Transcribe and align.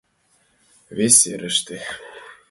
—Вес 0.97 1.15
серыште. 1.21 1.77